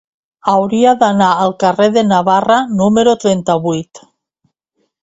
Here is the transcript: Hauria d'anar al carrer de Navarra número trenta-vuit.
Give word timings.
Hauria 0.53 0.93
d'anar 1.03 1.27
al 1.43 1.53
carrer 1.65 1.89
de 1.99 2.05
Navarra 2.09 2.59
número 2.81 3.17
trenta-vuit. 3.27 4.05